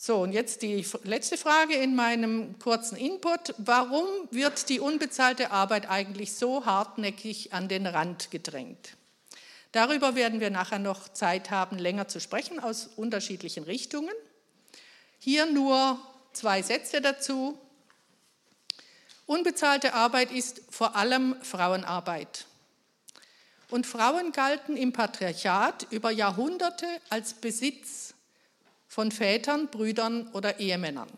So, 0.00 0.18
und 0.18 0.30
jetzt 0.30 0.62
die 0.62 0.86
letzte 1.02 1.36
Frage 1.36 1.74
in 1.74 1.96
meinem 1.96 2.56
kurzen 2.60 2.96
Input. 2.96 3.52
Warum 3.58 4.06
wird 4.30 4.68
die 4.68 4.78
unbezahlte 4.78 5.50
Arbeit 5.50 5.90
eigentlich 5.90 6.34
so 6.34 6.64
hartnäckig 6.64 7.52
an 7.52 7.66
den 7.66 7.84
Rand 7.84 8.30
gedrängt? 8.30 8.96
Darüber 9.72 10.14
werden 10.14 10.38
wir 10.38 10.50
nachher 10.50 10.78
noch 10.78 11.08
Zeit 11.08 11.50
haben, 11.50 11.78
länger 11.78 12.06
zu 12.06 12.20
sprechen 12.20 12.60
aus 12.60 12.90
unterschiedlichen 12.94 13.64
Richtungen. 13.64 14.14
Hier 15.18 15.46
nur 15.46 15.98
zwei 16.32 16.62
Sätze 16.62 17.00
dazu. 17.00 17.58
Unbezahlte 19.26 19.94
Arbeit 19.94 20.30
ist 20.30 20.62
vor 20.70 20.94
allem 20.94 21.34
Frauenarbeit. 21.42 22.46
Und 23.68 23.84
Frauen 23.84 24.30
galten 24.30 24.76
im 24.76 24.92
Patriarchat 24.92 25.88
über 25.90 26.12
Jahrhunderte 26.12 26.86
als 27.10 27.34
Besitz 27.34 28.07
von 28.98 29.12
Vätern, 29.12 29.68
Brüdern 29.68 30.26
oder 30.32 30.58
Ehemännern. 30.58 31.08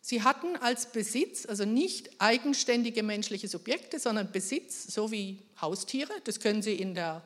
Sie 0.00 0.22
hatten 0.22 0.56
als 0.56 0.86
Besitz, 0.86 1.44
also 1.44 1.66
nicht 1.66 2.08
eigenständige 2.22 3.02
menschliche 3.02 3.48
Subjekte, 3.48 3.98
sondern 3.98 4.32
Besitz, 4.32 4.94
so 4.94 5.10
wie 5.10 5.42
Haustiere. 5.60 6.14
Das 6.24 6.40
können 6.40 6.62
Sie 6.62 6.72
in 6.72 6.94
der, 6.94 7.20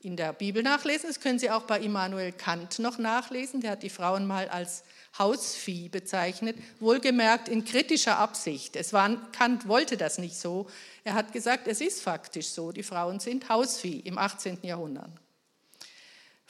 in 0.00 0.16
der 0.16 0.32
Bibel 0.32 0.62
nachlesen. 0.62 1.08
Das 1.08 1.18
können 1.18 1.40
Sie 1.40 1.50
auch 1.50 1.64
bei 1.64 1.80
Immanuel 1.80 2.30
Kant 2.30 2.78
noch 2.78 2.98
nachlesen. 2.98 3.62
Der 3.62 3.72
hat 3.72 3.82
die 3.82 3.90
Frauen 3.90 4.28
mal 4.28 4.48
als 4.48 4.84
Hausvieh 5.18 5.88
bezeichnet, 5.88 6.56
wohlgemerkt 6.78 7.48
in 7.48 7.64
kritischer 7.64 8.16
Absicht. 8.16 8.76
Es 8.76 8.92
war, 8.92 9.10
Kant 9.32 9.66
wollte 9.66 9.96
das 9.96 10.18
nicht 10.18 10.36
so. 10.36 10.70
Er 11.02 11.14
hat 11.14 11.32
gesagt, 11.32 11.66
es 11.66 11.80
ist 11.80 12.00
faktisch 12.00 12.50
so, 12.50 12.70
die 12.70 12.84
Frauen 12.84 13.18
sind 13.18 13.48
Hausvieh 13.48 13.98
im 13.98 14.18
18. 14.18 14.58
Jahrhundert. 14.62 15.10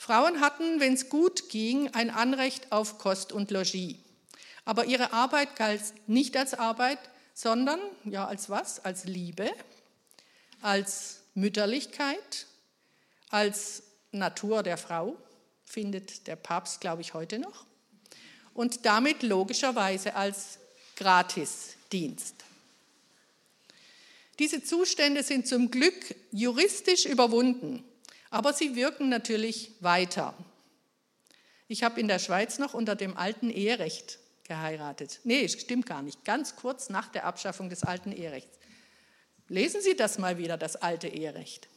Frauen 0.01 0.41
hatten, 0.41 0.79
wenn 0.79 0.95
es 0.95 1.09
gut 1.09 1.49
ging, 1.49 1.93
ein 1.93 2.09
Anrecht 2.09 2.71
auf 2.71 2.97
Kost 2.97 3.31
und 3.31 3.51
Logis. 3.51 3.97
Aber 4.65 4.85
ihre 4.85 5.13
Arbeit 5.13 5.55
galt 5.55 5.83
nicht 6.07 6.35
als 6.35 6.55
Arbeit, 6.55 6.97
sondern 7.35 7.79
ja 8.05 8.25
als 8.25 8.49
was? 8.49 8.83
Als 8.83 9.03
Liebe, 9.05 9.51
als 10.59 11.19
Mütterlichkeit, 11.35 12.47
als 13.29 13.83
Natur 14.11 14.63
der 14.63 14.77
Frau, 14.77 15.15
findet 15.65 16.25
der 16.25 16.35
Papst, 16.35 16.81
glaube 16.81 17.03
ich, 17.03 17.13
heute 17.13 17.37
noch. 17.37 17.67
Und 18.55 18.87
damit 18.87 19.21
logischerweise 19.21 20.15
als 20.15 20.57
Gratisdienst. 20.95 22.37
Diese 24.39 24.63
Zustände 24.63 25.21
sind 25.21 25.47
zum 25.47 25.69
Glück 25.69 26.15
juristisch 26.31 27.05
überwunden, 27.05 27.83
aber 28.31 28.53
sie 28.53 28.75
wirken 28.75 29.09
natürlich 29.09 29.73
weiter. 29.81 30.33
Ich 31.67 31.83
habe 31.83 31.99
in 31.99 32.07
der 32.07 32.19
Schweiz 32.19 32.57
noch 32.57 32.73
unter 32.73 32.95
dem 32.95 33.15
alten 33.15 33.49
Eherecht 33.49 34.17
geheiratet. 34.45 35.19
Nee, 35.23 35.47
stimmt 35.47 35.85
gar 35.85 36.01
nicht. 36.01 36.25
Ganz 36.25 36.55
kurz 36.55 36.89
nach 36.89 37.09
der 37.09 37.25
Abschaffung 37.25 37.69
des 37.69 37.83
alten 37.83 38.11
Eherechts. 38.11 38.57
Lesen 39.47 39.81
Sie 39.81 39.95
das 39.95 40.17
mal 40.17 40.37
wieder, 40.37 40.57
das 40.57 40.77
alte 40.77 41.07
Eherecht. 41.07 41.67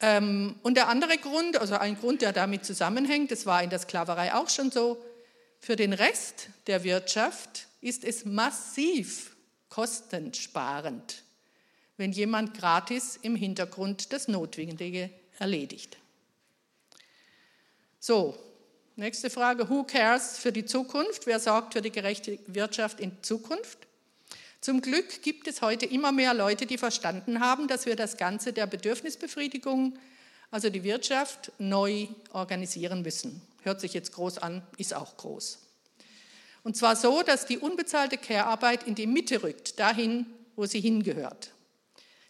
Ähm, 0.00 0.58
und 0.62 0.76
der 0.76 0.88
andere 0.88 1.16
Grund, 1.18 1.58
also 1.58 1.76
ein 1.76 1.98
Grund, 1.98 2.22
der 2.22 2.32
damit 2.32 2.64
zusammenhängt, 2.64 3.30
das 3.30 3.46
war 3.46 3.62
in 3.62 3.70
der 3.70 3.78
Sklaverei 3.78 4.34
auch 4.34 4.48
schon 4.48 4.70
so, 4.70 5.02
für 5.60 5.76
den 5.76 5.92
Rest 5.94 6.48
der 6.66 6.84
Wirtschaft 6.84 7.68
ist 7.80 8.04
es 8.04 8.24
massiv 8.24 9.34
kostensparend, 9.70 11.23
wenn 11.96 12.12
jemand 12.12 12.58
gratis 12.58 13.18
im 13.22 13.36
Hintergrund 13.36 14.12
das 14.12 14.28
Notwendige 14.28 15.10
erledigt. 15.38 15.98
So, 18.00 18.36
nächste 18.96 19.30
Frage. 19.30 19.68
Who 19.70 19.84
cares 19.84 20.38
für 20.38 20.52
die 20.52 20.64
Zukunft? 20.64 21.26
Wer 21.26 21.40
sorgt 21.40 21.72
für 21.72 21.82
die 21.82 21.92
gerechte 21.92 22.38
Wirtschaft 22.46 23.00
in 23.00 23.22
Zukunft? 23.22 23.78
Zum 24.60 24.80
Glück 24.80 25.22
gibt 25.22 25.46
es 25.46 25.62
heute 25.62 25.86
immer 25.86 26.10
mehr 26.10 26.34
Leute, 26.34 26.66
die 26.66 26.78
verstanden 26.78 27.40
haben, 27.40 27.68
dass 27.68 27.86
wir 27.86 27.96
das 27.96 28.16
Ganze 28.16 28.52
der 28.52 28.66
Bedürfnisbefriedigung, 28.66 29.98
also 30.50 30.70
die 30.70 30.84
Wirtschaft, 30.84 31.52
neu 31.58 32.08
organisieren 32.32 33.02
müssen. 33.02 33.42
Hört 33.62 33.80
sich 33.80 33.94
jetzt 33.94 34.12
groß 34.12 34.38
an, 34.38 34.62
ist 34.78 34.94
auch 34.94 35.16
groß. 35.16 35.58
Und 36.62 36.76
zwar 36.76 36.96
so, 36.96 37.22
dass 37.22 37.46
die 37.46 37.58
unbezahlte 37.58 38.16
Care-Arbeit 38.16 38.86
in 38.86 38.94
die 38.94 39.06
Mitte 39.06 39.42
rückt, 39.42 39.78
dahin, 39.78 40.26
wo 40.56 40.64
sie 40.66 40.80
hingehört. 40.80 41.53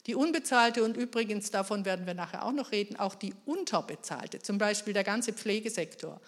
Die 0.06 0.14
unbezahlte 0.14 0.84
und 0.84 0.96
übrigens, 0.96 1.50
davon 1.50 1.84
werden 1.84 2.06
wir 2.06 2.14
nachher 2.14 2.44
auch 2.44 2.52
noch 2.52 2.73
reden, 2.73 2.96
auch 2.96 3.14
die 3.14 3.34
unterbezahlte, 3.46 4.40
zum 4.40 4.58
Beispiel 4.58 4.92
der 4.92 5.04
ganze 5.04 5.32
Pflegesektor, 5.32 6.20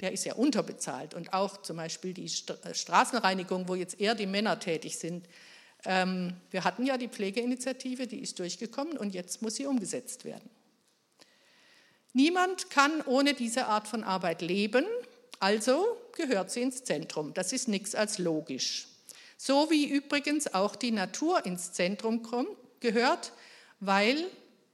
der 0.00 0.12
ist 0.12 0.24
ja 0.24 0.34
unterbezahlt 0.34 1.14
und 1.14 1.32
auch 1.32 1.62
zum 1.62 1.76
Beispiel 1.76 2.12
die 2.12 2.26
äh, 2.26 2.74
Straßenreinigung, 2.74 3.68
wo 3.68 3.74
jetzt 3.74 4.00
eher 4.00 4.14
die 4.14 4.26
Männer 4.26 4.58
tätig 4.58 4.98
sind. 4.98 5.26
Ähm, 5.86 6.34
wir 6.50 6.64
hatten 6.64 6.84
ja 6.84 6.98
die 6.98 7.08
Pflegeinitiative, 7.08 8.06
die 8.06 8.18
ist 8.18 8.38
durchgekommen 8.38 8.98
und 8.98 9.14
jetzt 9.14 9.40
muss 9.40 9.54
sie 9.54 9.66
umgesetzt 9.66 10.24
werden. 10.24 10.50
Niemand 12.12 12.70
kann 12.70 13.02
ohne 13.02 13.34
diese 13.34 13.66
Art 13.66 13.88
von 13.88 14.04
Arbeit 14.04 14.42
leben, 14.42 14.84
also 15.40 15.84
gehört 16.16 16.50
sie 16.50 16.62
ins 16.62 16.84
Zentrum. 16.84 17.34
Das 17.34 17.52
ist 17.52 17.68
nichts 17.68 17.94
als 17.94 18.18
logisch. 18.18 18.86
So 19.36 19.70
wie 19.70 19.86
übrigens 19.86 20.54
auch 20.54 20.76
die 20.76 20.92
Natur 20.92 21.44
ins 21.44 21.72
Zentrum 21.72 22.22
gehört, 22.80 23.32
weil 23.80 24.24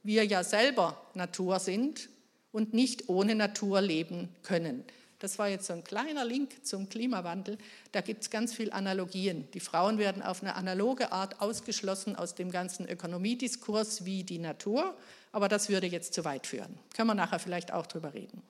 wir 0.03 0.25
ja 0.25 0.43
selber 0.43 1.01
Natur 1.13 1.59
sind 1.59 2.09
und 2.51 2.73
nicht 2.73 3.09
ohne 3.09 3.35
Natur 3.35 3.81
leben 3.81 4.29
können. 4.43 4.83
Das 5.21 5.37
war 5.37 5.47
jetzt 5.47 5.67
so 5.67 5.73
ein 5.73 5.83
kleiner 5.83 6.25
Link 6.25 6.65
zum 6.65 6.89
Klimawandel. 6.89 7.59
Da 7.91 8.01
gibt 8.01 8.23
es 8.23 8.31
ganz 8.31 8.55
viele 8.55 8.73
Analogien. 8.73 9.47
Die 9.53 9.59
Frauen 9.59 9.99
werden 9.99 10.23
auf 10.23 10.41
eine 10.41 10.55
analoge 10.55 11.11
Art 11.11 11.41
ausgeschlossen 11.41 12.15
aus 12.15 12.33
dem 12.33 12.49
ganzen 12.49 12.89
Ökonomiediskurs 12.89 14.03
wie 14.03 14.23
die 14.23 14.39
Natur, 14.39 14.95
aber 15.31 15.47
das 15.47 15.69
würde 15.69 15.85
jetzt 15.85 16.15
zu 16.15 16.25
weit 16.25 16.47
führen. 16.47 16.79
Können 16.95 17.09
wir 17.09 17.13
nachher 17.13 17.37
vielleicht 17.37 17.71
auch 17.71 17.85
drüber 17.85 18.15
reden. 18.15 18.41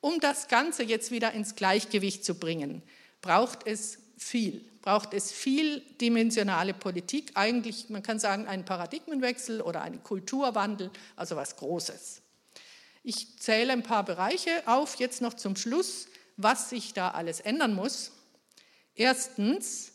Um 0.00 0.20
das 0.20 0.48
Ganze 0.48 0.82
jetzt 0.84 1.10
wieder 1.10 1.32
ins 1.32 1.54
Gleichgewicht 1.54 2.24
zu 2.24 2.34
bringen, 2.34 2.82
braucht 3.20 3.66
es 3.66 3.98
viel, 4.24 4.64
braucht 4.82 5.14
es 5.14 5.32
vieldimensionale 5.32 6.74
Politik, 6.74 7.32
eigentlich, 7.34 7.88
man 7.90 8.02
kann 8.02 8.18
sagen, 8.18 8.46
einen 8.46 8.64
Paradigmenwechsel 8.64 9.60
oder 9.60 9.82
einen 9.82 10.02
Kulturwandel, 10.02 10.90
also 11.16 11.36
was 11.36 11.56
Großes. 11.56 12.22
Ich 13.02 13.38
zähle 13.38 13.72
ein 13.72 13.82
paar 13.82 14.04
Bereiche 14.04 14.62
auf, 14.66 14.96
jetzt 14.96 15.20
noch 15.20 15.34
zum 15.34 15.56
Schluss, 15.56 16.08
was 16.36 16.70
sich 16.70 16.94
da 16.94 17.10
alles 17.10 17.40
ändern 17.40 17.74
muss. 17.74 18.12
Erstens 18.94 19.92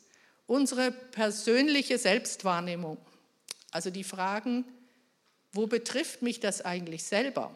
unsere 0.48 0.92
persönliche 0.92 1.98
Selbstwahrnehmung, 1.98 2.98
also 3.72 3.90
die 3.90 4.04
Fragen, 4.04 4.66
wo 5.52 5.68
betrifft 5.68 6.22
mich 6.22 6.40
das 6.40 6.64
eigentlich 6.64 7.04
selber? 7.04 7.52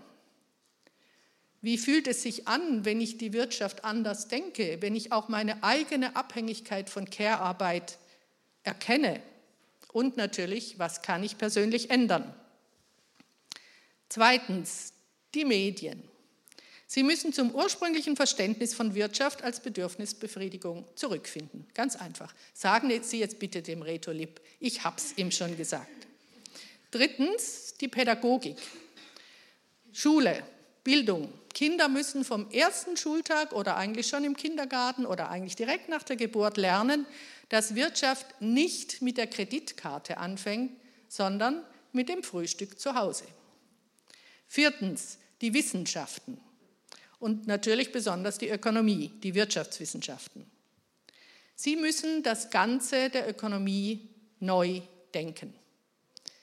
Wie 1.63 1.78
fühlt 1.78 2.08
es 2.08 2.21
sich 2.21 2.45
an, 2.49 2.84
wenn 2.84 2.99
ich 2.99 3.17
die 3.17 3.32
Wirtschaft 3.32 3.86
anders 3.86 4.28
denke, 4.28 4.82
wenn 4.82 4.97
ich 4.97 5.13
auch 5.13 5.30
meine 5.30 5.63
eigene 5.63 6.13
Abhängigkeit 6.17 6.89
von 6.89 7.10
Care-Arbeit 7.10 7.97
erkenne? 8.63 9.23
Und 9.93 10.17
natürlich, 10.17 10.78
was 10.78 11.02
kann 11.02 11.23
ich 11.23 11.38
persönlich 11.38 11.89
ändern? 11.89 12.36
Zweitens, 14.10 14.91
die 15.34 15.45
Medien. 15.45 16.04
Sie 16.86 17.02
müssen 17.02 17.32
zum 17.32 17.56
ursprünglichen 17.56 18.17
Verständnis 18.17 18.73
von 18.73 18.93
Wirtschaft 18.93 19.41
als 19.41 19.62
Bedürfnisbefriedigung 19.62 20.86
zurückfinden. 20.95 21.65
Ganz 21.73 21.95
einfach. 21.95 22.36
Sagen 22.54 22.91
Sie 23.04 23.19
jetzt 23.19 23.39
bitte 23.39 23.62
dem 23.62 23.84
Reto 23.84 24.12
Lipp, 24.12 24.41
ich 24.60 24.84
habe 24.84 24.97
es 24.97 25.17
ihm 25.17 25.32
schon 25.32 25.56
gesagt. 25.56 26.08
Drittens, 26.91 27.76
die 27.80 27.88
Pädagogik. 27.88 28.58
Schule, 29.93 30.43
Bildung. 30.84 31.32
Kinder 31.54 31.88
müssen 31.88 32.26
vom 32.26 32.50
ersten 32.52 32.98
Schultag 32.98 33.54
oder 33.54 33.78
eigentlich 33.78 34.08
schon 34.08 34.24
im 34.24 34.36
Kindergarten 34.36 35.06
oder 35.06 35.30
eigentlich 35.30 35.56
direkt 35.56 35.88
nach 35.88 36.04
der 36.04 36.15
Geburt 36.15 36.58
lernen, 36.58 37.06
dass 37.50 37.76
Wirtschaft 37.76 38.26
nicht 38.41 39.02
mit 39.02 39.17
der 39.17 39.28
Kreditkarte 39.28 40.17
anfängt, 40.17 40.72
sondern 41.08 41.63
mit 41.91 42.10
dem 42.10 42.24
Frühstück 42.24 42.80
zu 42.80 42.96
Hause. 42.96 43.26
Viertens, 44.48 45.19
die 45.41 45.54
Wissenschaften 45.54 46.39
und 47.19 47.48
natürlich 47.48 47.91
besonders 47.91 48.38
die 48.38 48.50
Ökonomie, 48.50 49.12
die 49.22 49.36
Wirtschaftswissenschaften. 49.36 50.46
Sie 51.56 51.76
müssen 51.76 52.24
das 52.24 52.50
Ganze 52.50 53.10
der 53.10 53.30
Ökonomie 53.30 54.10
neu 54.39 54.82
denken. 55.13 55.54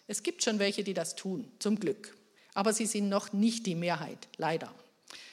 Es 0.07 0.23
gibt 0.23 0.43
schon 0.43 0.59
welche, 0.59 0.83
die 0.83 0.95
das 0.95 1.17
tun, 1.17 1.51
zum 1.59 1.79
Glück, 1.79 2.17
aber 2.55 2.73
sie 2.73 2.87
sind 2.87 3.09
noch 3.09 3.33
nicht 3.33 3.67
die 3.67 3.75
Mehrheit, 3.75 4.29
leider. 4.37 4.75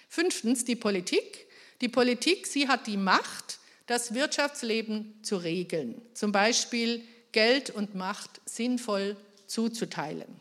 Fünftens 0.10 0.66
die 0.66 0.76
Politik. 0.76 1.48
Die 1.82 1.90
Politik, 1.90 2.48
sie 2.48 2.68
hat 2.68 2.88
die 2.88 2.98
Macht, 2.98 3.60
das 3.86 4.14
Wirtschaftsleben 4.14 5.20
zu 5.24 5.38
regeln, 5.38 6.02
zum 6.14 6.32
Beispiel 6.32 7.04
Geld 7.32 7.70
und 7.70 7.96
Macht 7.96 8.42
sinnvoll 8.46 9.16
zuzuteilen. 9.46 10.40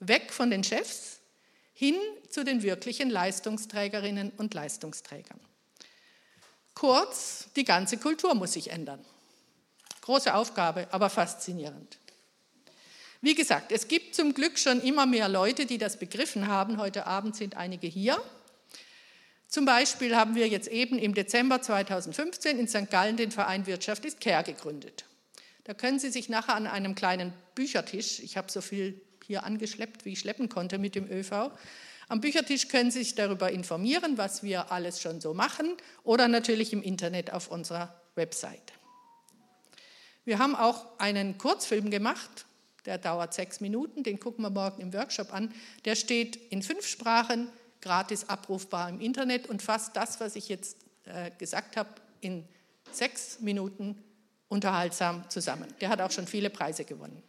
Weg 0.00 0.32
von 0.32 0.50
den 0.50 0.62
Chefs, 0.62 1.20
hin 1.72 1.96
zu 2.28 2.44
den 2.44 2.62
wirklichen 2.62 3.10
Leistungsträgerinnen 3.10 4.32
und 4.36 4.54
Leistungsträgern. 4.54 5.40
Kurz, 6.74 7.48
die 7.56 7.64
ganze 7.64 7.96
Kultur 7.96 8.34
muss 8.34 8.52
sich 8.52 8.70
ändern. 8.70 9.04
Große 10.02 10.34
Aufgabe, 10.34 10.88
aber 10.90 11.08
faszinierend. 11.10 11.98
Wie 13.26 13.34
gesagt, 13.34 13.72
es 13.72 13.88
gibt 13.88 14.14
zum 14.14 14.34
Glück 14.34 14.56
schon 14.56 14.80
immer 14.80 15.04
mehr 15.04 15.28
Leute, 15.28 15.66
die 15.66 15.78
das 15.78 15.98
begriffen 15.98 16.46
haben. 16.46 16.78
Heute 16.78 17.08
Abend 17.08 17.34
sind 17.34 17.56
einige 17.56 17.88
hier. 17.88 18.22
Zum 19.48 19.64
Beispiel 19.64 20.14
haben 20.14 20.36
wir 20.36 20.46
jetzt 20.46 20.68
eben 20.68 20.96
im 20.96 21.12
Dezember 21.12 21.60
2015 21.60 22.56
in 22.56 22.68
St. 22.68 22.88
Gallen 22.88 23.16
den 23.16 23.32
Verein 23.32 23.66
Wirtschaft 23.66 24.04
ist 24.04 24.20
Care 24.20 24.44
gegründet. 24.44 25.06
Da 25.64 25.74
können 25.74 25.98
Sie 25.98 26.10
sich 26.10 26.28
nachher 26.28 26.54
an 26.54 26.68
einem 26.68 26.94
kleinen 26.94 27.32
Büchertisch, 27.56 28.20
ich 28.20 28.36
habe 28.36 28.48
so 28.48 28.60
viel 28.60 29.00
hier 29.26 29.42
angeschleppt, 29.42 30.04
wie 30.04 30.12
ich 30.12 30.20
schleppen 30.20 30.48
konnte 30.48 30.78
mit 30.78 30.94
dem 30.94 31.10
ÖV. 31.10 31.50
Am 32.06 32.20
Büchertisch 32.20 32.68
können 32.68 32.92
Sie 32.92 33.02
sich 33.02 33.16
darüber 33.16 33.50
informieren, 33.50 34.18
was 34.18 34.44
wir 34.44 34.70
alles 34.70 35.02
schon 35.02 35.20
so 35.20 35.34
machen 35.34 35.76
oder 36.04 36.28
natürlich 36.28 36.72
im 36.72 36.80
Internet 36.80 37.32
auf 37.32 37.50
unserer 37.50 38.00
Website. 38.14 38.72
Wir 40.24 40.38
haben 40.38 40.54
auch 40.54 41.00
einen 41.00 41.38
Kurzfilm 41.38 41.90
gemacht, 41.90 42.45
der 42.86 42.98
dauert 42.98 43.34
sechs 43.34 43.60
Minuten, 43.60 44.02
den 44.02 44.18
gucken 44.20 44.42
wir 44.42 44.50
morgen 44.50 44.80
im 44.80 44.92
Workshop 44.92 45.32
an. 45.32 45.52
Der 45.84 45.96
steht 45.96 46.36
in 46.36 46.62
fünf 46.62 46.86
Sprachen, 46.86 47.48
gratis 47.80 48.28
abrufbar 48.28 48.88
im 48.88 49.00
Internet 49.00 49.48
und 49.48 49.62
fasst 49.62 49.96
das, 49.96 50.20
was 50.20 50.36
ich 50.36 50.48
jetzt 50.48 50.78
äh, 51.04 51.30
gesagt 51.38 51.76
habe, 51.76 51.90
in 52.20 52.44
sechs 52.92 53.40
Minuten 53.40 54.02
unterhaltsam 54.48 55.28
zusammen. 55.28 55.68
Der 55.80 55.88
hat 55.88 56.00
auch 56.00 56.10
schon 56.10 56.26
viele 56.26 56.50
Preise 56.50 56.84
gewonnen. 56.84 57.22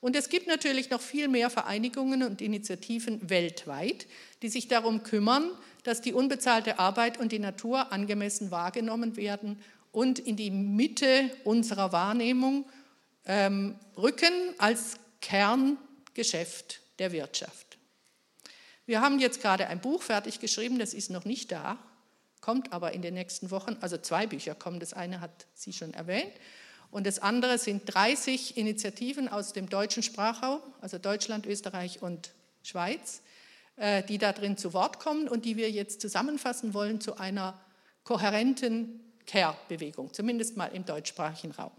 Und 0.00 0.16
es 0.16 0.28
gibt 0.28 0.46
natürlich 0.46 0.90
noch 0.90 1.00
viel 1.00 1.28
mehr 1.28 1.48
Vereinigungen 1.48 2.24
und 2.24 2.42
Initiativen 2.42 3.30
weltweit, 3.30 4.06
die 4.42 4.48
sich 4.48 4.68
darum 4.68 5.02
kümmern, 5.02 5.50
dass 5.82 6.02
die 6.02 6.12
unbezahlte 6.12 6.78
Arbeit 6.78 7.18
und 7.18 7.32
die 7.32 7.38
Natur 7.38 7.90
angemessen 7.90 8.50
wahrgenommen 8.50 9.16
werden 9.16 9.58
und 9.92 10.18
in 10.18 10.36
die 10.36 10.50
Mitte 10.50 11.30
unserer 11.44 11.92
Wahrnehmung 11.92 12.66
ähm, 13.26 13.78
rücken 13.96 14.54
als 14.58 14.96
Kerngeschäft 15.20 16.80
der 16.98 17.12
Wirtschaft. 17.12 17.78
Wir 18.86 19.00
haben 19.00 19.18
jetzt 19.18 19.40
gerade 19.40 19.66
ein 19.68 19.80
Buch 19.80 20.02
fertig 20.02 20.40
geschrieben, 20.40 20.78
das 20.78 20.92
ist 20.92 21.10
noch 21.10 21.24
nicht 21.24 21.50
da, 21.50 21.78
kommt 22.40 22.72
aber 22.72 22.92
in 22.92 23.00
den 23.00 23.14
nächsten 23.14 23.50
Wochen, 23.50 23.76
also 23.80 23.96
zwei 23.96 24.26
Bücher 24.26 24.54
kommen, 24.54 24.78
das 24.78 24.92
eine 24.92 25.20
hat 25.20 25.46
sie 25.54 25.72
schon 25.72 25.94
erwähnt. 25.94 26.32
Und 26.90 27.06
das 27.06 27.18
andere 27.18 27.58
sind 27.58 27.82
30 27.86 28.56
Initiativen 28.56 29.28
aus 29.28 29.52
dem 29.52 29.68
deutschen 29.68 30.02
Sprachraum, 30.02 30.60
also 30.80 30.98
Deutschland, 30.98 31.46
Österreich 31.46 32.02
und 32.02 32.30
Schweiz, 32.62 33.22
äh, 33.76 34.02
die 34.04 34.18
da 34.18 34.32
drin 34.32 34.56
zu 34.56 34.74
Wort 34.74 35.00
kommen 35.00 35.26
und 35.26 35.44
die 35.44 35.56
wir 35.56 35.70
jetzt 35.70 36.00
zusammenfassen 36.00 36.74
wollen 36.74 37.00
zu 37.00 37.16
einer 37.16 37.60
kohärenten 38.04 39.00
Care-Bewegung, 39.26 40.12
zumindest 40.12 40.56
mal 40.56 40.66
im 40.66 40.84
deutschsprachigen 40.84 41.52
Raum. 41.52 41.72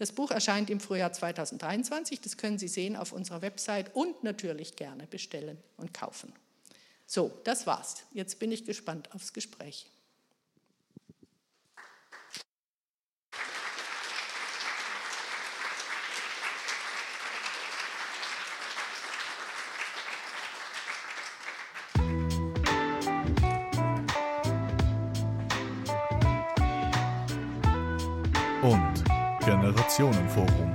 Das 0.00 0.12
Buch 0.12 0.30
erscheint 0.30 0.70
im 0.70 0.80
Frühjahr 0.80 1.12
2023. 1.12 2.22
Das 2.22 2.38
können 2.38 2.58
Sie 2.58 2.68
sehen 2.68 2.96
auf 2.96 3.12
unserer 3.12 3.42
Website 3.42 3.94
und 3.94 4.24
natürlich 4.24 4.74
gerne 4.74 5.06
bestellen 5.06 5.58
und 5.76 5.92
kaufen. 5.92 6.32
So, 7.06 7.38
das 7.44 7.66
war's. 7.66 8.04
Jetzt 8.14 8.38
bin 8.38 8.50
ich 8.50 8.64
gespannt 8.64 9.14
aufs 9.14 9.34
Gespräch. 9.34 9.90
Generationenforum. 30.30 30.69